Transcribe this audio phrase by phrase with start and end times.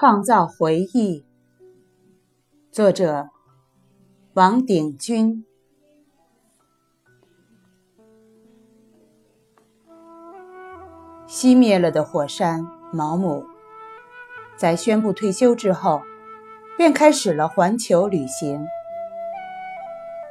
[0.00, 1.24] 创造回忆，
[2.70, 3.30] 作者
[4.34, 5.44] 王鼎钧。
[11.26, 13.44] 熄灭了的火山毛姆，
[14.56, 16.00] 在宣布退休之后，
[16.76, 18.64] 便开始了环球旅行。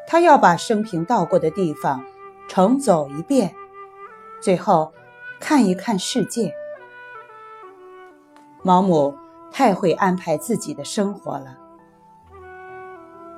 [0.07, 2.05] 他要把生平到过的地方
[2.47, 3.53] 重走一遍，
[4.41, 4.93] 最后
[5.41, 6.53] 看一看世界。
[8.63, 9.13] 毛姆
[9.51, 11.57] 太会安排自己的生活了，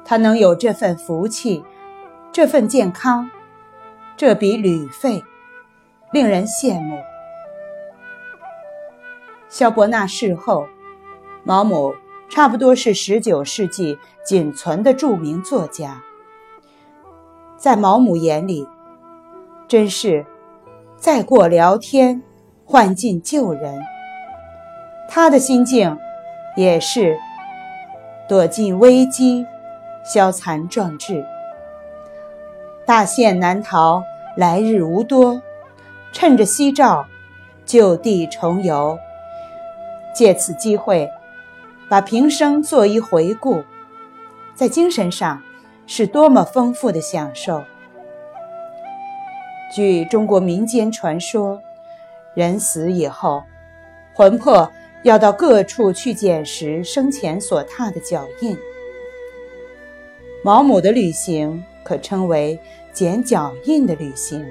[0.04, 1.64] 他能有这份福气，
[2.32, 3.30] 这份健康，
[4.18, 5.24] 这笔旅费，
[6.12, 7.00] 令人羡慕。
[9.48, 10.68] 萧伯纳逝后，
[11.44, 11.96] 毛姆
[12.30, 16.04] 差不多是十九世纪仅存的著名作家。
[17.58, 18.68] 在毛姆眼里，
[19.68, 20.26] 真是
[20.98, 22.22] 再过聊天，
[22.66, 23.82] 换尽旧人。
[25.12, 25.98] 他的心境
[26.56, 27.18] 也是
[28.28, 29.44] 躲进危机，
[30.06, 31.26] 消残壮志。
[32.86, 34.04] 大限难逃，
[34.38, 35.42] 来日无多，
[36.14, 37.08] 趁着夕照，
[37.66, 39.00] 就地重游。
[40.14, 41.10] 借此机会，
[41.90, 43.64] 把平生做一回顾，
[44.54, 45.42] 在精神上
[45.88, 47.64] 是多么丰富的享受。
[49.74, 51.60] 据中国民间传说，
[52.36, 53.44] 人死以后，
[54.14, 54.72] 魂魄
[55.04, 58.58] 要到各处去捡拾生前所踏的脚印。
[60.44, 62.60] 毛姆的旅行可称为
[62.94, 64.46] 捡脚印的旅行，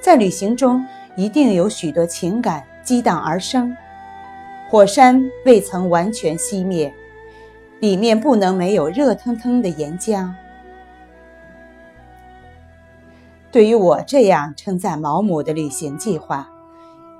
[0.00, 0.84] 在旅行中
[1.16, 2.64] 一定有许多情感。
[2.84, 3.76] 激荡而生，
[4.70, 6.90] 火山未曾完全熄灭，
[7.80, 10.32] 里面不能没有热腾腾的岩浆。
[13.52, 16.48] 对于我这样称赞毛姆的旅行计划，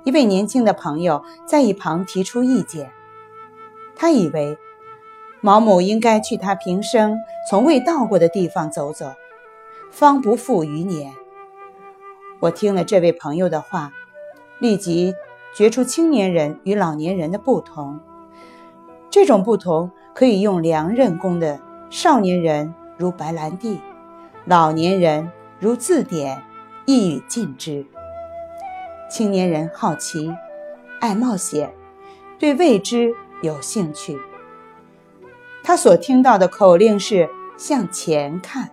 [0.03, 2.91] 一位年轻的朋友在一旁提出意见。
[3.95, 4.57] 他以为
[5.41, 7.17] 毛姆应该去他平生
[7.49, 9.13] 从未到过的地方走走，
[9.91, 11.13] 方不负余年。
[12.39, 13.91] 我听了这位朋友的话，
[14.59, 15.13] 立即。
[15.51, 17.99] 觉出青年人与老年人的不同，
[19.09, 23.81] 这种不同可以用梁任公的“少年人如白兰地，
[24.45, 26.43] 老年人如字典”
[26.85, 27.83] 一语尽之。
[29.09, 30.31] 青年人好奇，
[31.01, 31.73] 爱冒险，
[32.37, 33.11] 对未知
[33.41, 34.15] 有兴趣。
[35.63, 37.27] 他所听到的口令是
[37.57, 38.69] 向前看，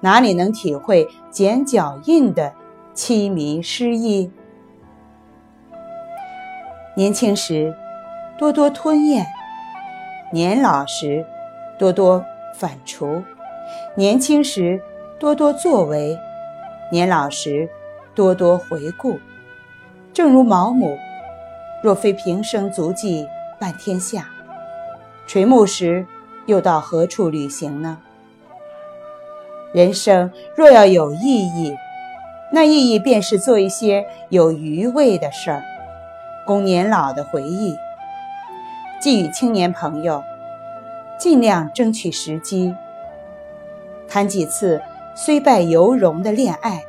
[0.00, 2.54] 哪里能体会捡脚印的
[2.94, 4.32] 凄迷诗意？
[6.96, 7.74] 年轻时，
[8.38, 9.24] 多多吞咽；
[10.32, 11.26] 年老时，
[11.78, 12.24] 多多
[12.56, 13.22] 反刍；
[13.94, 14.82] 年轻时，
[15.18, 16.16] 多多作为；
[16.90, 17.68] 年老时，
[18.14, 19.18] 多多回顾。
[20.12, 20.98] 正如毛姆，
[21.82, 23.28] 若非平生足迹
[23.60, 24.28] 半天下，
[25.26, 26.04] 垂暮时
[26.46, 27.98] 又到何处旅行呢？
[29.72, 31.76] 人生若要有意义，
[32.52, 35.62] 那意义便是做一些有余味的事儿。
[36.44, 37.76] 供年老的回忆，
[39.00, 40.24] 寄予青年朋友，
[41.20, 42.74] 尽量争取时机，
[44.08, 44.82] 谈几次
[45.14, 46.82] 虽败犹荣的恋爱，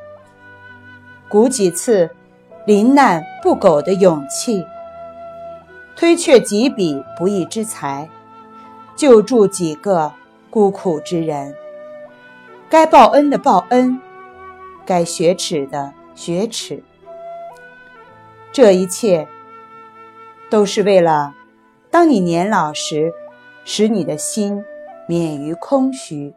[1.30, 2.10] 鼓几次
[2.66, 4.66] 临难不苟的勇气，
[5.96, 8.10] 推却几笔不义之财，
[8.96, 10.12] 救助几个
[10.50, 11.56] 孤苦之人。
[12.70, 14.00] 该报恩的报恩，
[14.86, 16.84] 该雪耻的雪耻，
[18.52, 19.28] 这一切。
[20.50, 21.34] 都是为了，
[21.90, 23.14] 当你年老时，
[23.64, 24.62] 使你的心
[25.08, 26.34] 免于空虚。